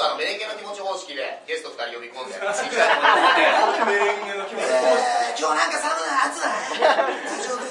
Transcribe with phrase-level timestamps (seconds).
[0.00, 2.40] とあのメレンゲの気持ち方式でゲスト2人呼び込んで。
[2.40, 2.48] メ
[4.00, 7.68] レンゲの気持ちの方式今日なんか寒ない暑ない大丈夫？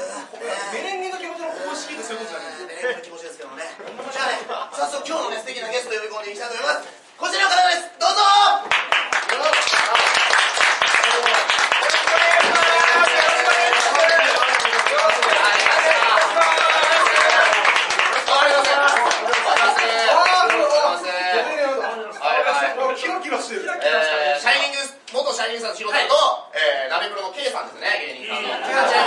[0.69, 3.65] メレンゲの気持ちの方式ってそういうことじゃないメレンゲの気持ちですけどもね。
[3.65, 4.45] じゃあね
[4.77, 6.85] 早速今日のね素敵なゲストを呼び込んでいきたいと思います。
[7.17, 8.21] こちらの方ですどうぞ
[22.99, 24.83] キラキラしてるえーシャイニング
[25.23, 26.13] 元シャイニングさんのヒロさんと、
[26.51, 28.99] えー、ナベプロの K さんですね芸人さんの違う違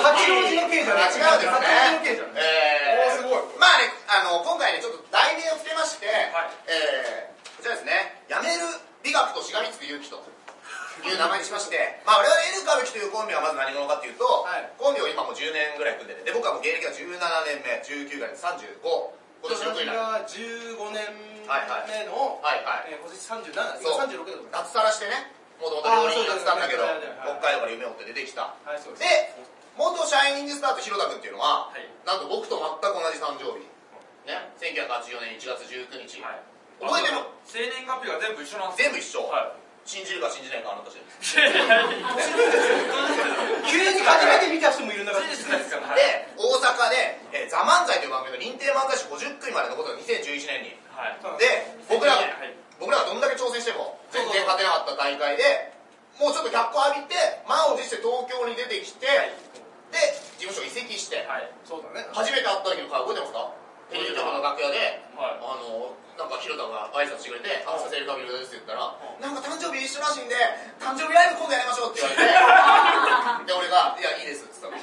[0.00, 6.50] 八王子の K じゃない違うんですね八王子の K じゃないえーおーすごいまあねあの今回ねちょっと題名をつけまして、はい。
[6.68, 7.32] えー
[7.62, 8.18] こちらですね。
[8.26, 8.64] やめる
[9.06, 10.18] 美学としがみつく勇気と
[11.06, 14.66] いう名前にしまして、 まあ、我々 N 歌舞伎というコンビはまず何者かっていうと、はい。
[14.78, 18.82] コンビを今もう10年ぐらい組んでてで僕はもう芸歴が17年目19ぐらいで35
[19.42, 21.06] 今年6になるが15年
[21.86, 22.90] 目のはいはい。
[22.90, 23.94] えー今年37そう。
[23.94, 26.82] 今36でございます脱サラしてねもともと料理人やってたんだけど
[27.22, 28.42] 北海道から夢を追って出てきた。
[28.42, 29.34] はいで
[29.76, 31.88] 元シャイニングスターと広田君っていうのは、はい。
[32.04, 33.64] なんと僕と全く同じ誕生日
[34.26, 36.34] ね1984年1月19日、はい。
[36.82, 37.18] 覚えてる？
[37.46, 39.52] 生年月日が全部一緒なんです全部一緒、は
[39.84, 41.10] 信じるか信じないかあなた次第
[43.66, 45.88] 急に初めて見た人もいる中いで事実ですから。
[45.90, 45.96] はい。
[45.98, 50.78] で大阪で「えーザ漫才という番組の認定漫才師50組まで残ったの2011年に。
[50.94, 51.18] はい。
[51.38, 52.54] で僕らはい。
[52.78, 55.72] 僕らがどんだけ挑戦しても全然勝てなかった大会で
[56.18, 59.18] もうちょっと脚光浴びて満を持して東京に出てきて、で
[60.38, 61.50] 事務所移籍して、はい。
[61.64, 62.06] そうだね。
[62.12, 63.50] 初めて会った時の顔覚えてますか？
[63.92, 65.38] テレビ局の楽屋で、はい。
[65.38, 70.36] あのなんか広田が挨拶してくれて「あさせるかみるです」って言ったら「なんか誕生日一緒らしいんで
[70.76, 72.18] 誕生日ライブ今度やりましょう」って言われ
[73.48, 74.76] て で俺が「いやいいです」っつったの。
[74.76, 74.82] 冷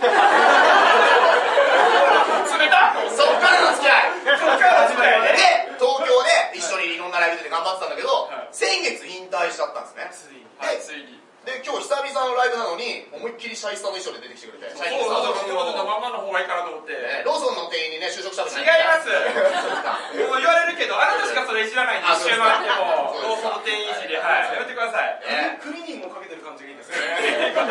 [2.68, 4.02] たっそっからの付き合い。
[4.26, 5.34] そっから始まりはね。
[5.38, 8.48] で東京で一緒にいろんなライブ出て頑張ってたんだけど、はい。
[8.52, 10.10] 先月引退しちゃったんですね。
[10.12, 10.46] ついに。
[10.58, 11.20] はいついに。
[11.46, 15.40] で今日久々のライブなのに思いっきりシャイスタの衣装で出てきてくれてシャイニングそうさ
[15.82, 16.92] んままの方がいいかなと思って。
[16.92, 18.66] ねローソンの店員にね就職したわけ違い
[19.10, 23.50] もう言われるけどあなたしかそれいじらないんであ一周回ってもそうですか。
[23.50, 25.20] ローソンの店員いじりはいやめてください。
[25.26, 27.66] ねクリーニングもかけてる感じがいいですねか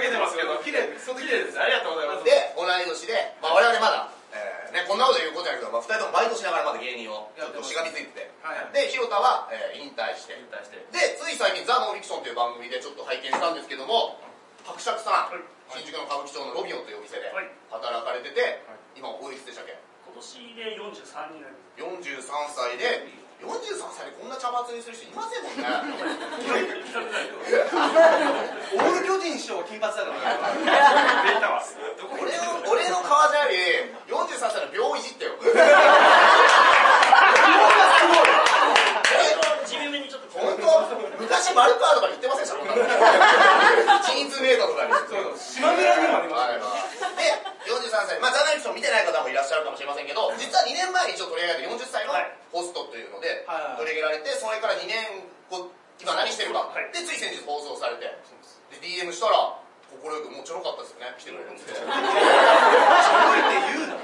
[0.00, 0.56] けてますけど。
[0.62, 1.10] 綺麗です。
[1.10, 8.30] 綺麗ですありがとうございますで同い年で、まあ、我々まだ、えーね、こんなこと言うことじゃないけど、まあ、2人ともバイトしながらまだ芸人をちょっとしがみついてて。
[8.44, 8.72] はいはい。
[8.72, 10.36] で広田は、えー引退して。
[10.38, 10.76] 引退して。
[10.92, 14.20] でつい最近「ザ・ノンフィクション」という番組でちょっと拝見したんですけども
[14.64, 15.40] 伯爵さん
[15.72, 17.48] 新宿の歌舞伎町のロビオンというお店ではい。
[17.70, 18.62] 働かれてて
[18.94, 19.74] 今おいくつでしたっけ？
[20.10, 23.06] 今年で43になる43歳で
[23.38, 23.46] 43
[23.94, 25.64] 歳でこんな茶髪にする人いませんもんね。
[28.74, 30.16] オール巨人師匠は金髪だから。
[31.24, 31.62] 出たわ
[31.96, 33.56] どこ俺の俺の革ジャより
[34.12, 35.30] 43歳の秒いじってよ
[39.64, 40.84] 地味めにちょっと本当
[41.22, 42.82] 昔マルカーとかに言ってませんでしたこんなの
[44.04, 46.20] チーズメイドとかにそう島村にもあ
[46.52, 47.22] りますはいはいで
[47.70, 55.70] 43歳まあジャーナリスト見てない方もいらっしゃるかもしれませんけど実は2年前に一応取り上げられて40歳のはいホストというのではいはい取り上げられてそれから2年後
[56.02, 58.10] 今何してるかはいでつい先日放送されて
[58.74, 59.54] で DM したら
[59.90, 61.68] 快くもうちょろかったですよね来てくれるんです。
[61.68, 64.00] よちょろいって言うな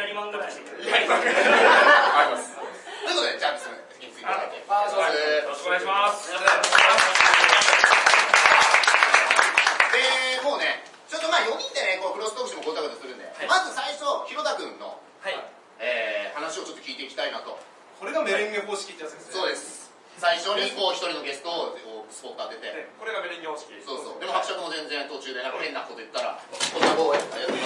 [0.00, 6.32] やりまんぐらいしてくれるありますということでじゃあ次についていただいてあそうはいよろしくお願いします。
[6.32, 6.40] で
[10.40, 15.36] もうねちょっとまあ4人でねこうクロストークしてもごちゃごちゃするんで、まず最初広田君の、はい。
[15.84, 17.58] えー話をちょっと聞いていきたいなと。
[17.98, 19.34] これがメレンゲ方式ってやつですね。
[19.34, 19.47] そうです
[20.18, 21.78] 最初にこう一人のゲストを
[22.10, 22.74] スポット当てて。
[22.98, 23.70] これがメレンゲ方式。
[23.86, 24.20] そうそう。
[24.20, 25.52] でも伯爵も全然途中でなん。
[25.52, 27.56] か変なこと言ったら「こんな棒やったよ」ま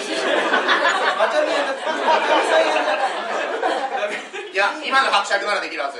[1.27, 2.53] た見えたまた見え
[2.85, 2.93] た
[4.53, 5.97] いや今の伯爵ならできるはず。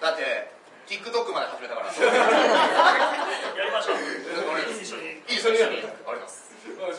[0.00, 0.50] だって
[0.90, 1.86] TikTok まで始めたから。
[1.86, 1.94] や
[3.64, 3.96] りましょう。
[4.82, 5.22] 一緒に。
[5.28, 6.50] いいですよありがとうございます。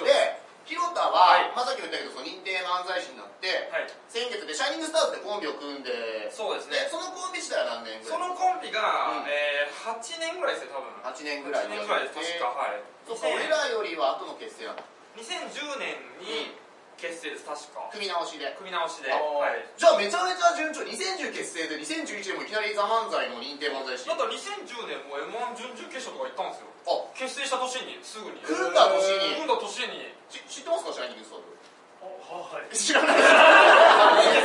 [0.03, 0.30] で
[0.71, 3.91] 広田は、まあ、さっきも言ったけどその認定漫才師になって、はい。
[4.07, 5.91] 先月でシャイニングスターズでコンビを組んで
[6.31, 6.87] そうですね。
[6.87, 8.15] でそのコンビ自体は何年ぐらい？
[8.15, 8.79] そのコンビが
[9.19, 9.27] うん。
[9.27, 10.87] えー8年ぐらいですね多分。
[11.03, 11.67] 8年ぐらい。
[11.67, 12.79] 8年ぐらいです確かはい。
[13.03, 14.79] そっか俺らよりは後の結成なの
[15.19, 16.55] ？2010年に
[16.95, 17.89] 結成です確か。
[17.91, 18.53] 組み直しで。
[18.55, 19.09] 組み直しで。
[19.11, 19.65] あはい。
[19.75, 24.05] じゃあめちゃめちゃ順調2010結成で2011年もいきなり「ザ漫才の認定漫才師。
[24.05, 26.69] だったら2010年も m 1準々決勝とか行ったんですよ。
[26.85, 28.41] あ結成した年にすぐに。
[28.41, 29.37] 組んだ年に。
[29.37, 30.09] 組んだ年に。
[30.25, 31.53] し知ってますかシャイニングスターズ
[32.01, 32.73] ははい。
[32.73, 33.21] 知らない。
[33.21, 33.29] 絶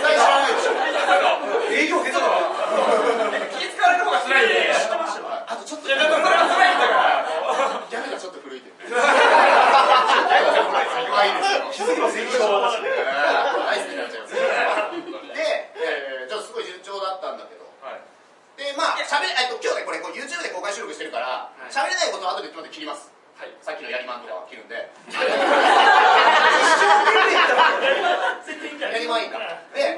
[0.04, 0.52] 対知らない。
[0.52, 0.76] でしょ
[1.72, 2.36] 営業下手だな
[3.56, 4.44] 気使われる方が辛い。
[4.44, 5.90] んで知ってましたよあとちょっとい。
[5.90, 6.76] やだからそれが辛い。
[6.76, 7.24] んだから
[7.88, 8.60] ギャグがちょっと古い。
[8.60, 8.68] 気
[11.80, 12.28] づきになっちゃい。
[12.28, 13.95] ます
[18.76, 23.08] まあしゃべ、えっと、今日ねこれこう YouTube で公開収録してるからし、はい、れないことは後でちって切ります、
[23.40, 24.76] はい、さっきのやりまんとかは切るん で。
[28.76, 29.96] やりまんいいからで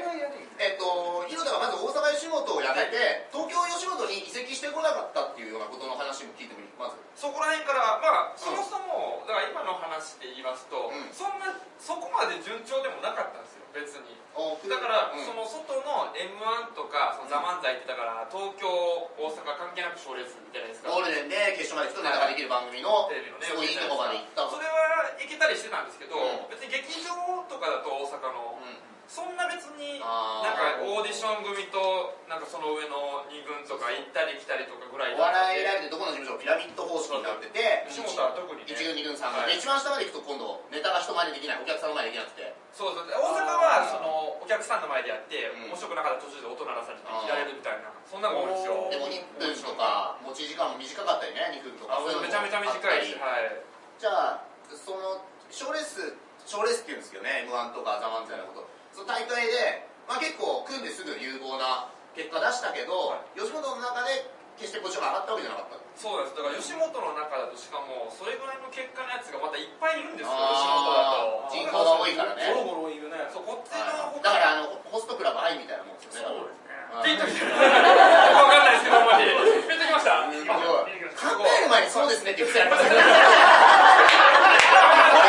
[0.59, 6.75] えっと広田がまず大阪吉本を辞めて、東京吉本に移籍してこなかったっていうようなことの話も聞いてみる？
[6.75, 6.99] まず。
[7.15, 13.58] そこら辺からまあそもそも、だから今の話で言いますと、うん、そんなそこまで順調でもなかったんですよ。
[13.73, 14.17] 別に。
[14.37, 15.25] おだから、うん。
[15.25, 26.53] その外の m 1とか「そのザ漫才ってだから東京大阪関係なく賞レースじゃないですかゴールデンで決勝まで行くとネタができる番組のテレビのねすごいいいとこまで行ったそれは行けたりしてたんですけど、うん。
[26.53, 27.13] 別に劇場
[27.49, 38.69] とかだと大阪の、うんそんな別になんかオーディション組となんかその上の2軍とか行ったり来たりとかぐらいお笑いライでブでどこの事務所もピラミッド方式になってて吉本は特にね。
[38.69, 39.57] 1軍2軍3軍、はい。
[39.57, 42.53] で一番下まで行くと今度ネタが人前でできないお客さんの前でできなくて。
[42.69, 43.09] そうそう。
[43.09, 45.73] 大阪はそのお客さんの前でやって、うん。
[45.73, 48.93] 面白くなかったら途中で音鳴らされて切られるみたいなそんなのが多いんですよ。
[48.93, 51.97] でも1分とか持ち時間も短かったりね2分とか。
[52.05, 53.57] めちゃめちゃ短いしはい。
[53.97, 56.13] じゃあその賞レース
[56.45, 58.68] 賞レースっていうんですけどね m 1とか「ザ漫才のこと
[58.99, 61.87] その大会で、まあ、結構組んですぐ有望な
[62.19, 64.27] 結果出したけど、は吉本の中で
[64.59, 65.79] 決してポジションが上がったわけじゃなかった。
[65.95, 66.35] そうなんです。
[66.35, 71.47] だから吉本の中だとしかもそれぐらいの結果のやつがまたいっぱいいるんですよ吉本だと。
[71.47, 72.43] 人口が多いからね。
[72.51, 73.23] ゴロゴロいるね。
[73.31, 76.35] そうこっちのだからあのホストクラブ愛みたいなもんですよね。
[76.35, 77.23] そうですね。
[77.23, 79.31] ときてる わかんないですけどあんまり。
[79.31, 80.27] ピンときました。
[80.27, 82.99] 考える前にそうですねって言ってたやつこれ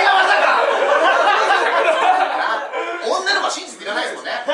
[0.03, 0.81] がまさか
[3.01, 4.53] 女の子は真実いらないですもんねそ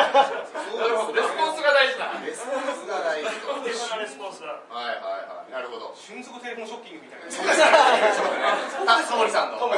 [0.79, 6.33] うなるほどレスポンスが大事なレスポンスが大事と重要なレスポンスだはいはいはいなるほど瞬足
[7.07, 9.59] テレフォンショッキングみたいなあ、総理さんの。
[9.59, 9.69] と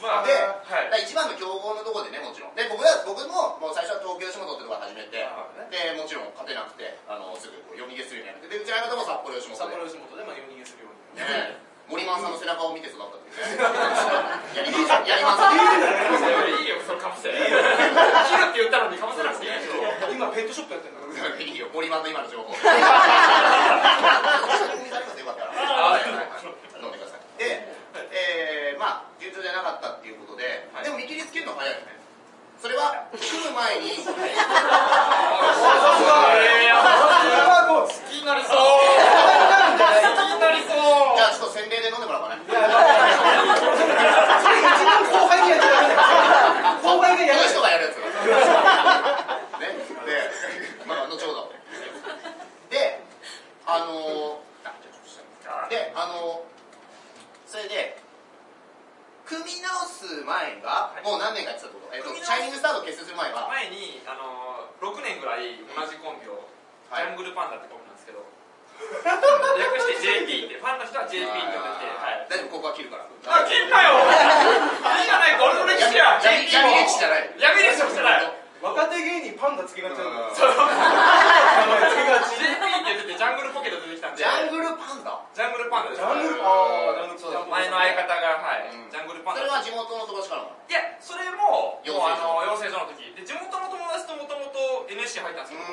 [0.00, 2.56] まあで、はい一番の競合のところでね、もちろん。
[2.56, 9.76] で、僕ら、僕も、もう最初は東京吉本ってところ始めて、あで、もちろん勝てなくて、あの、すぐこう夜逃げするようになって、で、うちの相方も札幌吉本で。
[9.76, 11.60] 札幌吉本でまあ夜逃げするようにね。
[11.90, 13.66] 森マンさんの背中を見て育ったっていうね。
[14.56, 15.58] やりまんさん、やりまんさん。
[15.58, 15.60] い
[16.64, 17.58] いよそのかぶせいいよ
[18.30, 19.82] 切るって言ったのにかぶせなくていいでしょ
[20.14, 22.54] 今ペットショップやってるんだからいいよ、森マンの今の情報。
[22.54, 22.70] よかっ
[25.34, 25.50] たら。
[25.50, 26.46] はいはいはい
[26.78, 27.20] 飲んでください。
[27.42, 27.58] で、
[28.14, 31.98] えー、まあ、順調じゃなかったっていうことで、はいでも見切りつけるの早いよね。
[32.62, 34.14] それは、来る前に、えー
[36.70, 42.42] やばいこう好きになりそう好きになりそうじゃあちょっと洗礼で飲んでもらおうかね。
[42.44, 42.60] それ
[44.60, 46.04] 一番後輩にやっちゃダメだよ
[46.84, 47.96] 後輩がやるこの人がやるやつ。
[47.96, 48.04] ね。
[50.04, 51.52] で、まあ、後ほど。
[52.68, 53.00] で、
[53.66, 56.50] あのー、あ、じゃあちょっと下にで、あのー、
[57.46, 57.96] それで、
[59.24, 66.48] 組み直す前が、もう何年かやってたってこと、えっと、組み直すシャイニングスタート結成する前は、前にあの6年ぐらい同じコンビを、
[66.88, 67.04] はい。
[67.04, 68.24] ジャングルパンダってコンビなんですけど
[69.60, 72.24] 略して JP ってファンの人は JP って呼んでてはい。
[72.32, 73.04] 大丈夫、ここは切るから。
[73.04, 74.00] あ切んなよ。
[74.00, 76.64] いいじゃないか俺の歴史や闇じゃ
[77.12, 77.28] ない。
[77.36, 78.32] 闇歴史もしてない。
[78.60, 80.28] 若手芸人パンダつけがちなんだよ。
[80.28, 80.48] うんそう。
[80.48, 84.24] 名前つけがち JP って言っててジャングルポケット出てきたんで。
[84.24, 85.20] ジャングルパンダ？
[85.36, 86.00] ジャングルパンダです。
[86.00, 88.90] ジャングルあージャングルそうだ前の相方がはい、うん。
[88.90, 90.56] ジャングルパンそダれは地元の飛ばしからも。
[90.68, 92.80] いやそれももうあの養成所。
[92.80, 93.12] の時。
[93.12, 93.59] で地元
[95.00, 95.64] もと NSC 入ったんですけど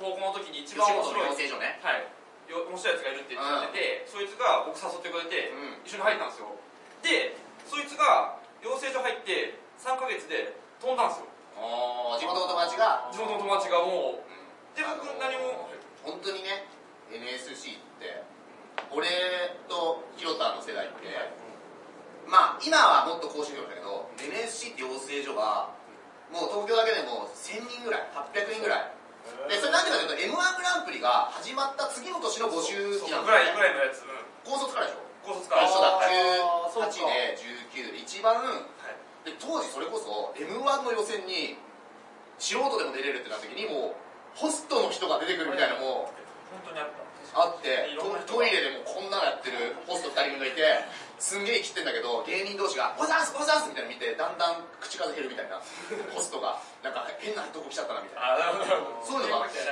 [0.00, 1.76] 僕高校の時に一吉番面白い養成所ね。
[1.84, 2.08] はい、
[2.48, 5.84] よ面白いやつがいるって言ってて、そいつが僕誘ってくれて、うん。
[5.84, 6.56] 一緒に入ったんですよ。
[7.04, 7.36] で
[7.68, 11.28] そいつが養成所入って3ヶ月で飛んだんですよ。
[11.60, 14.24] あー地元の友達が、地元の友達がもう。
[14.24, 14.40] うん。
[14.72, 15.68] で僕何も。
[16.02, 16.66] 本当にね
[17.14, 18.26] NSC って
[18.90, 19.06] 俺
[19.68, 21.06] と広田の世代って、
[22.26, 25.70] まあ今はもっと更新量だけど NSC って養成所が
[26.32, 28.90] もう東京だけでも1000人ぐらい800人ぐらい。
[29.48, 35.04] でそれなんでかというと m 1グランプリが始まった次の年の募集期なんそうぐらいぐらいのやつ、うん、高卒からでしょ？
[35.22, 35.68] 高卒から。
[35.68, 36.02] 一緒だ。
[36.02, 36.90] あーそうか。
[36.90, 37.38] 18で
[37.78, 38.34] 19で一番。
[38.42, 39.30] はい。
[39.30, 41.54] で当時それこそ m 1の予選に
[42.42, 43.94] 素人でも出れるってなった時にもう
[44.34, 46.10] ホストの人が出てくるみたいなのも
[46.50, 47.02] 本当にあった？
[47.32, 47.88] あって
[48.26, 50.84] トイレでもこんなのやってるホスト2人組がいて
[51.22, 55.62] すんげえ生きてんだけど芸人同士が「おざんすおざんす」みたいなの見てだんだん口数減るみたいな
[56.10, 58.50] ホストがなんか変なとこ来ちゃったなみたいな。
[59.06, 59.62] そういうのがあって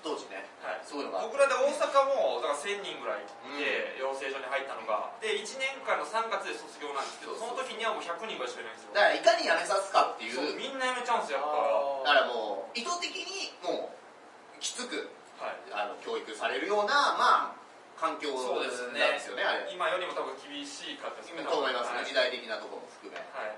[0.00, 0.48] 当時ね。
[0.64, 0.80] はい。
[0.80, 1.28] そういうのが。
[1.28, 3.28] 僕らで大阪もだから1000人ぐらい
[3.60, 5.12] で養成所に入ったのが。
[5.20, 8.96] で1年間の3月で卒業なんですけどその時にはもう100人ぐらいしかいないんですよ。
[8.96, 10.56] だからいかにやめさすかっていう。
[10.56, 15.84] みんな辞めちゃうんですよやっだからもう意図的にもうきつくぱはい。
[15.84, 17.59] あの教育されるようなまあ
[18.00, 19.68] 環境なんそうでですすねよねあれ。
[19.68, 21.44] 今よりも多分厳しかったですね。
[21.44, 22.00] と思いますね。
[22.00, 22.08] はい。
[22.08, 23.20] 時代的なところも含め。
[23.20, 23.52] はい。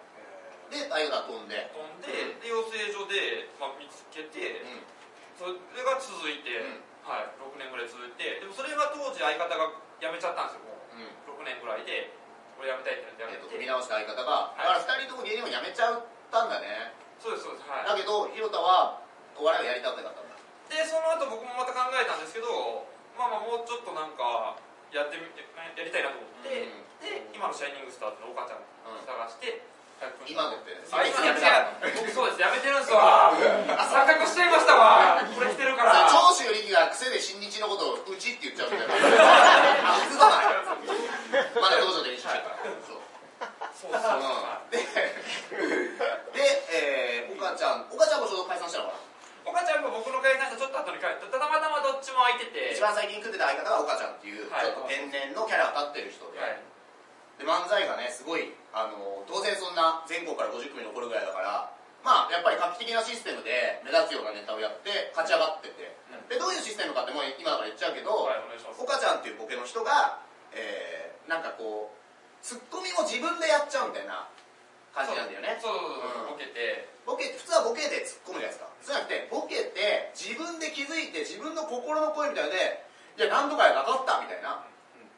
[0.74, 1.70] でああいうのは飛んで。
[1.70, 2.10] 飛んで
[2.42, 4.82] で養成所で、まあ、見つけてうん。
[5.38, 5.54] それ
[5.86, 6.82] が続いて、うん。
[7.06, 10.98] はい、6年ぐらい続いてでもそれが当当時相方が辞めちゃったんですよもう。
[10.98, 11.06] ん。
[11.06, 12.10] う6年ぐらいで
[12.58, 16.94] 俺辞めたいってなってえっと辞めて組み直した相方が、だから2人とも芸人を辞めちゃったんだね。
[17.18, 17.66] そうですそうです。
[17.70, 17.86] はい。
[17.86, 19.02] だけど広田は
[19.38, 20.36] お笑いをやりたくなかったんだ。
[20.70, 22.86] でその後僕もまた考えたんですけど
[23.18, 24.56] まあまあもうちょっとなんか
[24.92, 26.84] やってみてやりたいなと思って、うん。
[27.00, 29.06] で今の「シャイニングスターズ」の岡ちゃんうん。
[29.06, 29.62] 探して、
[30.26, 31.46] 今のってあいつやめて
[31.94, 32.42] 僕そうです。
[32.42, 35.22] やめてるんですわ錯覚しちゃいましたわ。
[35.22, 36.10] これ来てるから。
[36.10, 38.94] 長州力が癖で新日のことをうちって言っちゃうみたいな。
[40.02, 40.58] 普通だない？
[41.54, 43.00] まだ道場で練習してるからそう
[43.78, 44.18] そうそうそう。
[44.18, 44.70] うん。
[44.70, 46.42] でで、
[46.74, 47.86] えー、岡ちゃん。
[47.90, 49.11] 岡ちゃんもちょうど解散したのかな？
[49.42, 52.74] 岡ちゃんも僕の解散したちょっと後に帰ってたまたまどっちも空いてて。
[52.74, 54.70] 一番最近組んでた相方が岡ちゃんっていう、はい。
[54.70, 56.58] ちょっと天然のキャラが立ってる人で,、はい。
[57.38, 61.72] で漫才がねすごいあの当然そんな全国から50組残るぐらいだから
[62.04, 65.94] まあやっぱり画期的なシステムで目立つようなネタをやって勝ち上がってて、
[66.26, 68.42] でどういうシステムかってもう今から言っちゃうけど、はい
[68.78, 70.18] 岡ちゃんっていうボケの人が、
[70.50, 72.02] えー、なんかこう
[72.42, 74.26] ツッコミも自分でやっちゃうみたいな
[74.94, 75.58] 感じなんだよね。
[75.60, 76.36] そうそうそうう。
[76.36, 76.36] ん。
[76.36, 76.88] ボケて。
[77.04, 78.68] ボケ普通はボケで突っ込むじゃないですか。
[78.84, 82.84] そうじゃなくてボケて自分で気づいて自分の心の声みたいで
[83.18, 84.62] いや何度かやなかったみたいな。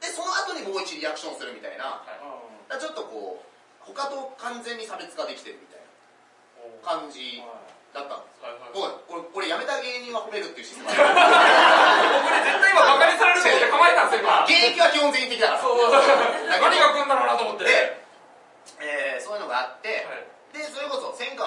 [0.00, 2.04] でその後にもう一リアクションするみたいな。
[2.04, 3.44] だからちょっとこう
[3.84, 5.84] 他と完全に差別化できてるみたいな。
[6.80, 7.40] 感じ
[7.92, 8.72] だったんですはいはい。
[8.72, 10.88] もうこれこれ辞めた芸人は褒めるっていうシステム。
[10.96, 14.44] 僕ね絶対今バカにされると思って構えたんですよ今。
[14.44, 15.60] 現役は基本全員的だから。
[15.60, 16.02] そうそうそう。
[16.48, 17.64] 何が来るんだろうなと思って。
[17.64, 18.00] で、
[18.80, 20.80] えーそういうのがあって、はいでそ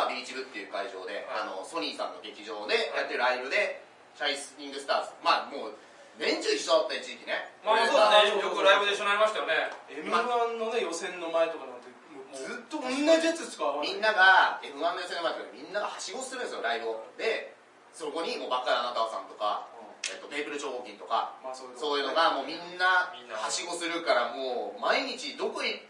[0.06, 1.50] ビーチ部っていう会場で、はい。
[1.50, 3.82] あのソニーさんの劇場でやってるライブで
[4.13, 5.75] 「シャイニングスターズ」まあもう
[6.22, 7.50] 年中一緒だった一時期ね。
[7.66, 8.46] まあそうですね。
[8.46, 9.74] よくライブで一緒になりましたよね。
[9.89, 11.89] m 1のね予選の前とかなんて
[12.34, 13.94] ずっと同じやつしか合わない。
[13.94, 17.04] みんなが m 1の予選の前とかでみんながはしごするんですよライブを。
[17.18, 17.54] で
[17.94, 19.66] そこにもうバカなあなたさんとか、
[20.06, 25.82] えっと、メープル超合金とかまあそういうそういうのがもうみんなはしごするからもう毎日どこい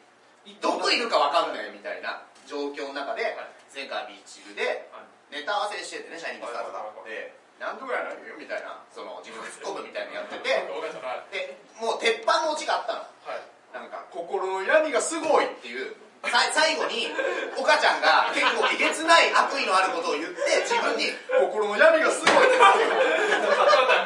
[0.62, 3.36] どこいるかわかんないみたいな状況の中で
[3.74, 4.88] 前回ビーチ部で
[5.30, 8.36] ネタ合わせしててねシャイニングスターズがで何度ぐらいなのよ？
[8.38, 10.50] みたいなその自分で突っ込むみたいなのやってて
[11.34, 13.00] でもう鉄板のオチがあったの。
[13.26, 13.42] はい。
[13.74, 15.94] なんか心の闇がすごいっていう
[16.24, 17.12] さ 最後に
[17.58, 22.84] 岡ちゃんが結構えげつない悪意のあることを言って自分に心の闇がすごいって言って。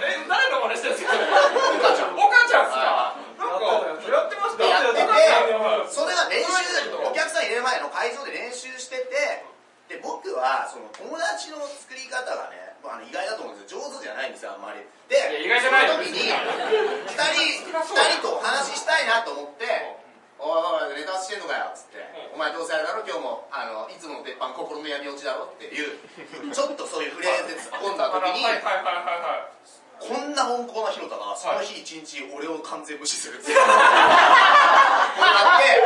[0.07, 1.13] え誰の真似してるんですか？
[1.15, 2.19] 岡ちゃん。
[2.19, 3.15] 岡ちゃんっすか？
[3.37, 3.65] なんか
[4.11, 4.63] やってました。
[4.65, 5.07] やってて
[5.89, 6.51] それが練習
[7.05, 8.50] お客さん入れる前の会場で練
[10.03, 13.81] 僕はその友達の作り方がねまああの意外だと思うんですよ。
[13.81, 14.81] 上手じゃないんですよあんまり。
[15.07, 19.65] でいや意外じゃないよその時に2人二人とお話ししたいなと思って
[20.39, 21.99] 「おいおいネタしてんのかよ」っつって
[22.33, 25.99] 「お前どうせあれだろ今日もあのいつもの鉄板心の闇落ちだろ」っていう
[26.55, 29.51] ちょっとそういうフレーズで突っ込んだ時にはいはいはいはいはい。
[30.01, 33.75] こんな温厚な広田がその日一日俺を完全無視するっていう ことが
[35.53, 35.77] あって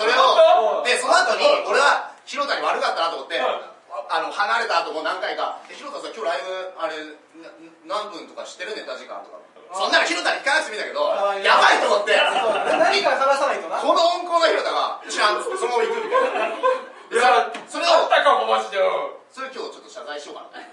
[0.00, 6.96] それをでその後に俺は広田に悪かったなと思ってあの離れた後も何回か「え広田さん今日ライブあれ
[7.84, 9.36] な何分とか知ってるネタ時間」とか
[9.76, 16.56] そんなの広田に聞かなくてもいいんだけどあーいややばいと思って何か話さないとなこの温厚な広田が知らんっつってそのまま行くみたいない
[17.16, 18.78] やそれをあったかもマジで
[19.30, 20.64] それ今日ちょっと謝罪しようかな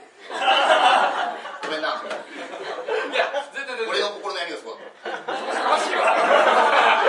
[1.64, 7.04] ごめんないや全然全然俺の心の闇がすごい悲しいわ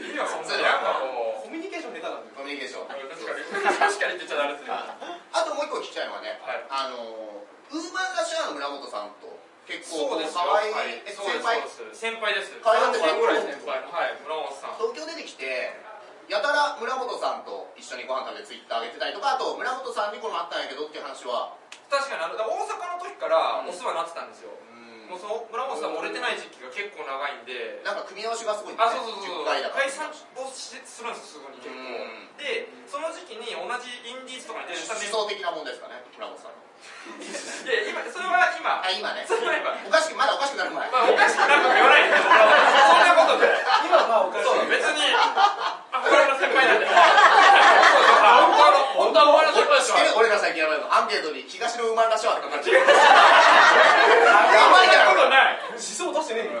[0.00, 6.96] いいよそんなになんかこうコミュニケーション下手なんだよコミュニケーション確かに確かにって言っちゃダメですよあともう一個聞きたいのはね、はいあの
[7.70, 9.30] ウーマンラッシュアワーの村本さんと
[9.70, 14.78] 結構そうですよ可愛い、はいえそう先輩ですそうです先輩です可愛がって3ぐらい先輩のはい村本さん。
[14.78, 15.74] 東京出てきて
[16.30, 21.58] やたら村本さんと一緒にご飯食べてツイッター上げてたりとかあと村本さんにこれもあったんやけどっていう話は。
[21.90, 24.54] 確かにあの大阪の時からお世話になってたんですよ。
[24.54, 25.10] うん。
[25.10, 27.82] もうその村本さんも売れてない時期が結構長いんで。
[27.82, 29.42] なんか組み合わせがすごいんあそうそうそう。
[29.42, 29.90] 10回だから。
[29.90, 30.14] 解散を
[30.54, 31.74] しするんですすぐに結構。
[31.74, 32.38] うん。
[32.38, 36.54] でその時期に同じインディーズとかに出てた思ね想的なもんですかね村本さん。
[36.54, 36.69] の
[37.20, 38.80] いや今それは今。
[38.80, 39.24] あ今ね。
[39.28, 39.76] それは今。
[39.86, 40.90] おかしくまだおかしくなる前。
[40.90, 42.16] まあおかしくなるとか言わないで。
[42.16, 42.28] そん
[43.04, 43.52] なことで。
[43.84, 44.44] 今はまあおかしい。
[44.44, 45.02] そう別に。
[45.10, 46.86] 憧れの先輩なんで。
[46.86, 52.78] 本当の本当の先輩です知ってる俺が最近やばいのアンケートに東のウーマンラッシュアワーって書かれてる。
[52.78, 52.84] や
[54.70, 55.10] ばいから。
[55.10, 55.58] これそんなことない。
[55.72, 56.60] 思想出してねえよ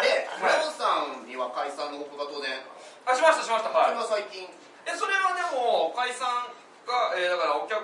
[0.00, 2.62] で村本さんには解散の報告が当然。
[3.06, 3.70] あしましたしました。
[3.70, 3.98] はい。
[3.98, 4.46] それは最近。
[4.86, 6.26] えそれはでも解散
[6.88, 7.82] が、えー、だからお客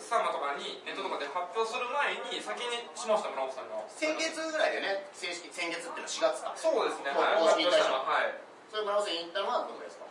[0.00, 5.06] 様とかにネットとかで発表する前に先にしました村本さんが先月ぐらいでね。
[5.14, 6.52] 正式先月っていうのは4月か。
[6.56, 7.10] そうですね。
[7.14, 7.40] はい。
[7.40, 8.34] 公式しははい。
[8.68, 10.04] それ村本さんに言ったのはどこですか？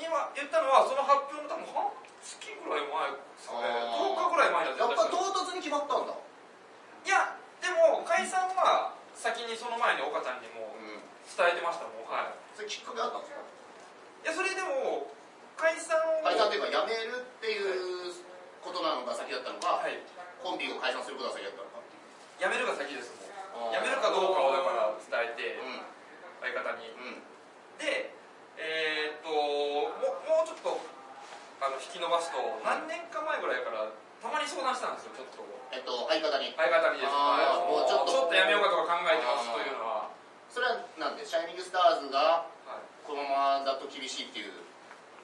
[0.00, 1.92] 今言ったのはその発表の多分半
[2.24, 3.12] 月ぐらい前
[3.44, 6.12] 10日ぐらい前だやっぱ唐突に決まったんだ。
[6.12, 10.72] いやでも解散は先にその前に岡ちゃんにも
[11.28, 12.34] 伝えてましたもん、はい。
[12.56, 13.42] それきっかけあったんですか？
[14.22, 15.06] いやそれでも
[15.56, 18.12] 解散を解散というかやめるっていう
[18.62, 19.98] ことなのが先だったのか、はい、
[20.42, 21.82] コンビを解散することが先だったのか。
[22.42, 23.14] やめるが先です
[23.54, 23.74] もう。
[23.74, 25.82] やめるかどうかをだから伝えて、うん、
[26.42, 27.22] 相方に、うん、
[27.78, 28.10] で
[28.58, 30.82] えー、っともうちょっと
[31.62, 33.86] あの引き延ばすと何年か前ぐらいから
[34.18, 35.42] たまに相談したんですよちょっと。
[35.74, 36.54] えっと相方に。
[36.54, 37.10] 相方にです。
[37.10, 38.10] もうちょっと。
[38.10, 40.10] ちょっとやめようかとか考えてますというのは。
[40.50, 42.46] それはなんでシャイニングスターズが
[43.02, 44.52] このままだと厳しいっていう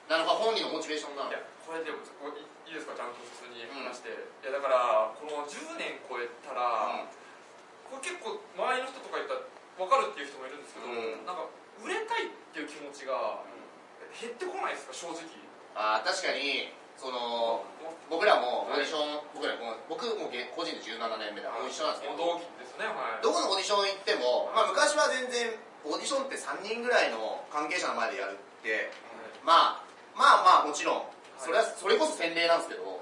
[0.09, 2.97] なのか本人のモチベーションなのいやこれでもこれいいですか？
[2.97, 7.05] ちゃんと普通に話して、いやだからこの10年超えたら、
[7.85, 9.45] これ結構周りの人とか言ったら
[9.77, 11.25] 分かるっていう人もいるんですけど、うん。
[11.25, 11.45] なんか
[11.81, 13.41] 売れたいっていう気持ちが
[14.17, 14.93] 減ってこないですか？
[14.93, 15.29] 正直。
[15.77, 17.61] あー確かにその
[18.09, 22.17] 僕らもオーディション、僕らも僕もげ個人で17年目だから一緒なんですけど。
[22.17, 23.25] 同期ですねはい。
[23.25, 25.53] どこのオーディション行っても、まあ、昔は全然
[25.85, 28.91] オーディションって3人ぐらいの関係者の前でやるって、
[29.47, 29.88] まあ、
[30.19, 31.03] まあまあもちろん
[31.39, 32.99] それはそれこそ洗礼なんですけど、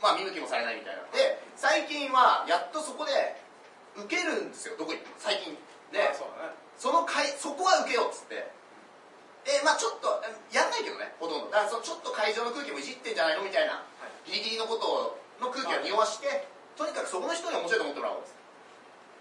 [0.00, 1.04] まあ見向きもされないみたいな。
[1.12, 3.12] で最近はやっとそこで
[4.00, 5.14] 受けるんですよどこ行っても。
[5.20, 5.52] 最近。
[5.92, 6.56] で、まあそね。
[6.80, 8.48] その会そこは受けようっつって。
[9.44, 10.08] でまあちょっと
[10.48, 11.52] やんないけどねほとんど。
[11.52, 13.84] だからそのちょっと会場の空気もいじってんじゃないのみたいな、
[14.24, 16.48] ギリギリのことの空気を匂わして
[16.80, 18.40] とにかくそこの人に面白いと思ってもらおうっつっ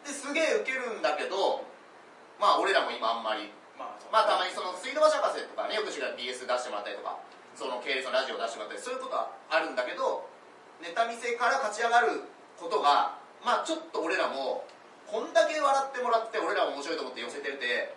[0.07, 0.15] て。
[0.15, 1.67] ですげえ受けるんだけど
[2.39, 3.51] まあ俺らも今あんまり。
[3.73, 7.17] まあまあたまにその水道橋博士とかねよく知ら BS 出してもらったりとか
[7.55, 10.29] その系列のラジオ出してもらったりそういうことはあるんだけど
[10.81, 12.25] ネタ見せから勝ち上がる
[12.57, 14.65] ことがまあちょっと俺らも
[15.07, 17.93] こんだけ笑ってもらって俺らも面白いと思って寄せてるて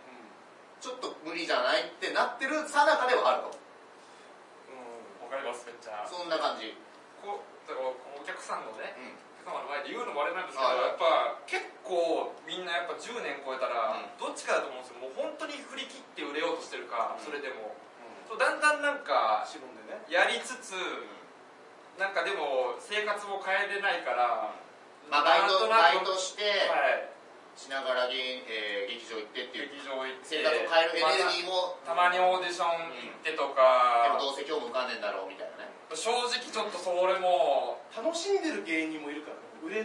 [0.81, 3.57] ちょっと無理じゃないってなってるさなかではあると。
[4.69, 4.77] う
[5.25, 6.05] んわかりますめっちゃ。
[6.05, 6.77] そんな感じ。
[7.25, 9.17] こうだからお客さんのねうん。
[9.17, 14.21] お客様の前で言うのもあれなんですけど、はいやっぱ結構みんなやっぱ10年超えたら、うん。
[14.21, 15.01] どっちかだと思うんですよ。
[15.01, 17.25] もう本当に振り切って売れようとしてるか、うん。
[17.25, 17.73] それでも
[18.27, 20.75] そうだんだんなんかしぼんでねやりつつ
[21.97, 24.53] なんかでも生活も変えれないから、
[25.09, 27.09] まあバイトバイトしてはい。
[27.57, 35.73] しながら芸、えー劇場行ってっていう劇場行って生活を変えるエネルギーもたまにオーディション行ってとでかも、どうせ今日も受かんねえんだろうみたいなね。
[35.97, 39.25] 正直ちょっとそれも楽しんでる芸人もいる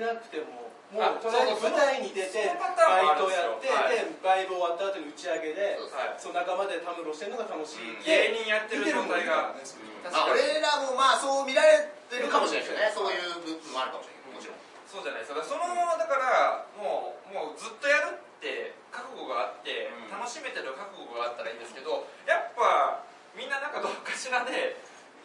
[0.01, 2.67] なくてももあうとりあえず舞台に出てバ
[2.99, 5.79] イトやって、でバイト終わった後に打ち上げで
[6.19, 8.03] その仲間でたむろしてるのが楽しい、うん。
[8.03, 9.55] 芸人やってる状態が。
[10.27, 13.07] 俺らもまあそう見られてるかもしれないですよね。
[13.07, 14.35] そういう部分もあるかもしれない。
[14.35, 14.59] もちろん。
[14.83, 20.11] そうじゃないですかそのままだからもうもうずっとやるって覚悟があって、うん。
[20.11, 24.75] 楽しめてる覚悟があったらいいんですけどやっぱみんななんかどっかしらで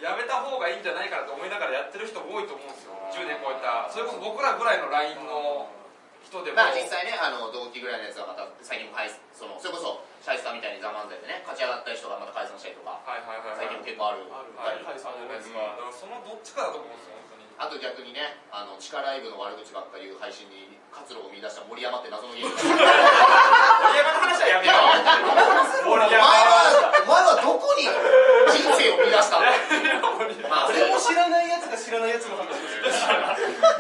[0.01, 2.93] やめた方がいいんじゃないかなと思いながらやってる人多いと思うんですよ。
[3.17, 3.89] 10年超えた。
[3.89, 5.69] それこそ僕らぐらいの LINE の
[6.21, 13.65] 人でも、まあ実際ねあの同期ぐらいのやつはまた最近も解そのそれこそシャイスターみたいに「ザ漫才でね勝ち上がった人がまた解散したりとかはいはいはいはい。
[13.65, 14.53] 最近も結構あるある。
[14.59, 17.47] はい、解散じゃないですか、だからそのどっちかだと思うんですよ本当に。
[17.57, 22.85] あと逆にねあの地下ライブの悪口ばっかり言う配信に活路を見出した森山って謎の芸人森山
[24.13, 24.77] の話はやめよう。
[25.87, 27.87] お前はお前はどこに
[28.57, 29.41] 人生を見出した
[30.49, 32.87] まあ それも知らないやつが知らないやつの話ですよ。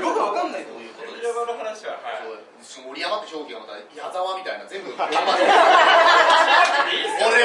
[0.08, 1.34] よくわかんないということ森です。
[1.34, 2.00] 山の話ははい。
[2.62, 4.92] そう森山って表記がまた矢沢みたいな全部。
[4.92, 5.16] 俺俺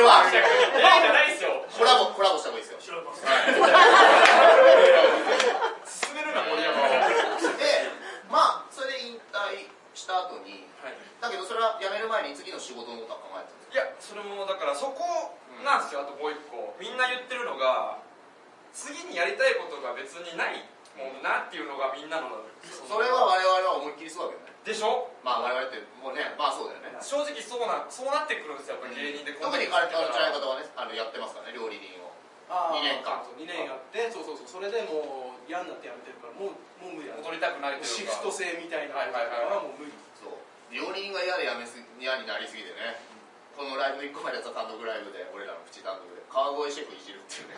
[0.02, 0.26] は。
[0.32, 0.42] じゃ
[1.14, 1.50] ないですよ。
[1.78, 3.22] コラボコラボした方がいいですよ白いパス
[6.06, 6.82] 進めるな森山を
[7.58, 7.90] で
[8.30, 16.04] まあそれで引退した後にはいだけどそれは辞める前に次の仕事のことは考えてたんですいやそれもだからそこなんですよ。
[16.04, 16.76] あともう一個。
[16.76, 17.96] みんな言ってるのが
[18.76, 20.68] 次にやりたいことが別にない
[21.00, 22.28] もんなっていうのがみんなの
[22.60, 24.52] それは我々は思いっきりそうだけどね。
[24.68, 25.08] でしょ？
[25.24, 26.92] まあ我々ってもうねまあそうだよね。
[27.00, 32.12] 正直そうなそうなってくるんですよやっぱ芸人で特に彼の違い方はねあのやってますからね料理人を。
[32.52, 33.24] あー二年間。
[33.24, 34.60] そうそう2年やってそうそうそう。
[34.60, 37.88] それでもう嫌になってやめてるからもうもう無理だ戻りたくないというか。
[37.88, 39.96] シフト制みたいなはいはいはいはもう無理。
[40.20, 40.36] そう。
[40.70, 43.02] 料理人が嫌でやめす嫌になりすぎてね
[43.58, 47.56] このライブ1個前のやつは単独ライブで俺らのプチ単独で川越シェフいじるっていうね。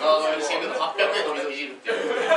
[0.00, 2.28] 川越シェフの800円の水をいじるっていうね。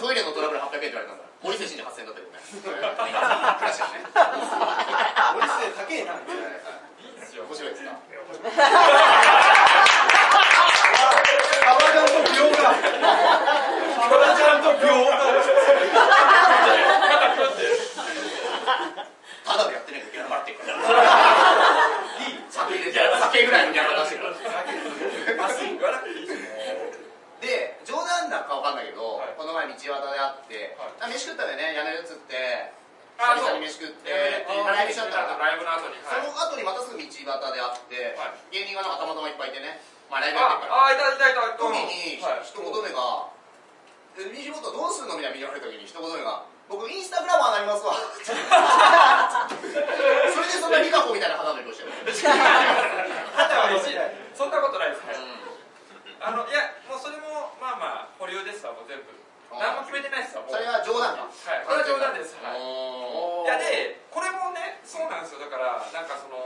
[0.00, 1.28] トイレのトラブル800円って言われたんだ。
[1.42, 4.02] 森精神で8000円だったけどねクラッシャーね
[5.38, 7.94] 森末高えな面白いですか
[11.62, 15.14] 革ジャンと秒が革ジャンと秒が
[19.46, 24.34] ただでやってないからギャラ払ってるからいい酒入れて酒ぐらいのギャラ出してるから
[25.54, 26.98] 言わなくていいですよ
[27.38, 32.34] で冗談だかわかんないけど、はいこの前道端で会って、はあ飯食ったでねやめるっつって
[33.22, 39.78] あ久々に飯食ってえーライブしちゃったからライブの後にその後にまたすぐ道端で会って、はい芸人がなんかたまたまいっぱいいてね、
[40.10, 43.30] まあ、ライブやってるからああいたいたいた時にはい一言目が
[44.18, 47.94] 「で西本どうするのみたいな見られた時に一言目が僕インスタグラマーになりますわ
[48.24, 48.38] それ
[50.46, 51.90] でそんなリカコみたいな肌の色してる
[53.34, 53.96] 肌は欲しい
[54.34, 55.12] そんなことないですね。
[55.14, 55.18] う
[56.24, 57.24] あのいやもうそれも
[57.62, 59.04] まあまあ保留ですわもう全部。
[59.48, 60.50] 何も決めてないですわもう。
[60.52, 61.64] んそれは冗談かはい。
[61.64, 62.36] これは冗談です。
[62.42, 66.36] はいおいやでこれもねそうなんですよだからなんかその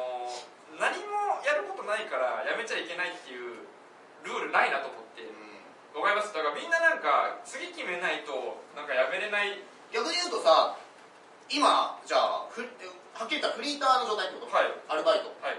[0.78, 3.66] 何もやることないからやめちゃいけないっていう
[4.22, 5.28] ルールないなと思ってー
[5.98, 9.60] わかりますだからみんななんか次決めないとなんかやめれない
[9.92, 10.78] 逆に言うとさ
[11.50, 12.62] 今じゃあふ
[13.12, 15.58] はっきり言ったらフリーターの状態ってこと、はいアルバイトはい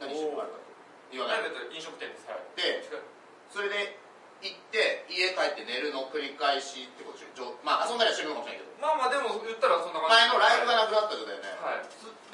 [0.00, 0.66] 何してるのアルバイト
[1.12, 2.80] 言わないプライベート飲食店ですはいで
[3.52, 3.98] それで
[4.44, 11.84] 行って家帰って寝るの繰り返しってことでしょじょまあ遊んだりはしてるのかもしれないけどまあまあでも言ったらそんな感じ前のライブがなくなった状態だよね、はい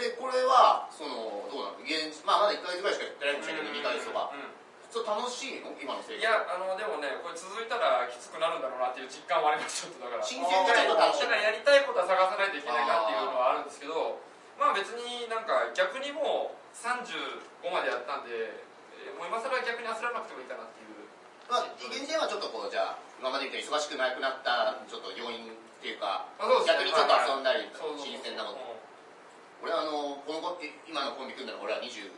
[0.00, 4.32] でこれはそのどうなの現まあまだ1ヶ月ぐらいしかやってないかもしれないけど2ヶ月とか。
[4.32, 5.72] うんちょっと楽しいの？
[5.80, 6.20] 今の生活。
[6.20, 10.24] いやあのでもねこれ続いたらきつくなるんだろうなっていう実感はありますちょっとだから。
[10.28, 11.32] 新鮮でちょっと楽しい。
[11.32, 14.20] だからやりたいことは探さないといけないなっていうのはあるんですけど
[14.60, 21.08] まあ別になんか逆にもう35までやったんで、えーもう今更逆に焦らなくてもいいかなっていう。
[21.48, 26.66] まあ現時点はちょっとこうじゃあ今までみたいに忙しくなくなったちょっと要因っていうかまあそうね。
[26.68, 28.60] 逆にちょっと遊んだりそうそうそう新鮮なこと。
[28.60, 29.64] うん。
[29.64, 32.12] 俺あのこの子今のコンビ組んだの俺は25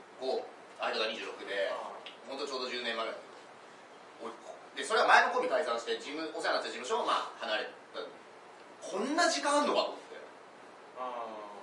[0.80, 1.72] 相手が26で
[2.28, 3.04] 本当ちょうど10年前。
[3.04, 3.16] ぐらい
[4.22, 4.32] 俺
[4.74, 8.02] でそれは前のコンビ解散して事務お世話になった事務所をまあ離れた。
[8.82, 10.18] こんな時間あんのかと思って。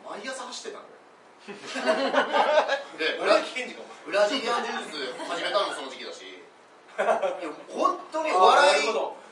[0.07, 1.01] 毎朝走ってたんだよ。
[2.97, 6.21] で俺俺は危険時ブラジリアンジュース始めたのもその時期だし。
[6.31, 7.21] いや
[7.69, 8.87] 本当にお笑い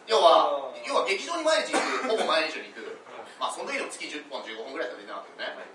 [0.07, 2.99] 要は要は劇場に毎日行くほぼ毎日に行く。
[3.39, 5.65] まあその時でも月10本15本ぐらいしか出てなかったよね、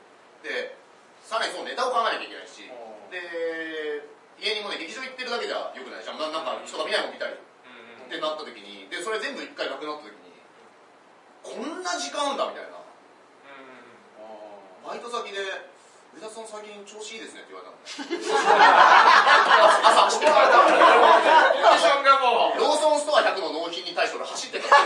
[0.42, 0.76] で
[1.22, 2.68] さらにそのネタを考えなきゃいけないし。
[2.68, 4.02] うんで
[4.42, 6.18] 家にもね劇場行ってるだけじゃよくないじゃん。
[6.18, 10.34] ななんか人が見ないもん見たりうんってなった時にでそれ全部一回なくなった時に
[11.46, 12.82] こんな時間だみたいな。
[14.84, 15.40] バイト先で
[16.12, 17.88] 「上田さん最近調子いいですね」って言われたのね。
[19.80, 24.68] 朝走ってたコンディションがもうローソンストア100の納品に対して俺走ってた。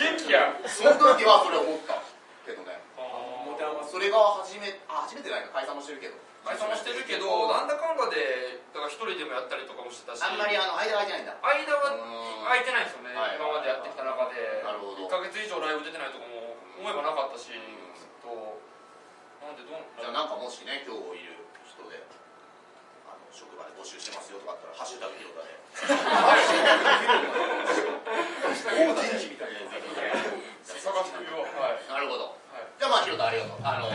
[0.00, 1.94] 元気やその時はそれ思った
[5.40, 6.20] ないか解散もしてるけど。
[6.40, 10.24] 解散もしてるけどなんだかんだでだから一人でもやったりとかもしてたし。
[10.24, 11.36] あんまりあの間空いてないんだ。
[11.40, 11.96] 間は
[12.48, 14.64] 空いてないですよね、今までやってきた中で。
[14.64, 18.60] 1か月以上ライブ出てないとかも思えばなかったし、ずっと。
[19.40, 21.96] なんでどんじゃあなんかもしね今日いる人で
[23.08, 25.48] あの職場で募集してますよとかあったら「ハッシュタグ広田で」
[25.80, 26.84] ハッシュタグ
[28.84, 29.08] 広田で。
[29.08, 29.72] 大天事みたいなや
[30.60, 32.36] つ探してみよう、はい、なるほど、
[32.78, 33.64] じゃあまあ広田ありがとう。
[33.64, 33.88] あの